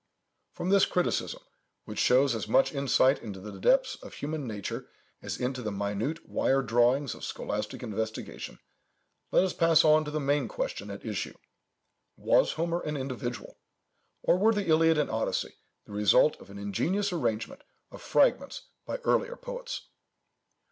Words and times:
From 0.51 0.69
this 0.71 0.87
criticism, 0.87 1.43
which 1.85 1.99
shows 1.99 2.33
as 2.33 2.47
much 2.47 2.73
insight 2.73 3.21
into 3.21 3.39
the 3.39 3.59
depths 3.59 3.97
of 3.97 4.15
human 4.15 4.47
nature 4.47 4.89
as 5.21 5.39
into 5.39 5.61
the 5.61 5.71
minute 5.71 6.27
wire 6.27 6.63
drawings 6.63 7.13
of 7.13 7.23
scholastic 7.23 7.83
investigation, 7.83 8.57
let 9.31 9.43
us 9.43 9.53
pass 9.53 9.85
on 9.85 10.03
to 10.05 10.09
the 10.09 10.19
main 10.19 10.47
question 10.47 10.89
at 10.89 11.05
issue. 11.05 11.35
Was 12.17 12.53
Homer 12.53 12.81
an 12.81 12.97
individual? 12.97 13.59
or 14.23 14.37
were 14.39 14.51
the 14.55 14.65
Iliad 14.69 14.97
and 14.97 15.11
Odyssey 15.11 15.53
the 15.85 15.91
result 15.93 16.35
of 16.41 16.49
an 16.49 16.57
ingenious 16.57 17.13
arrangement 17.13 17.61
of 17.91 18.01
fragments 18.01 18.69
by 18.87 18.95
earlier 19.03 19.35
poets? 19.37 19.81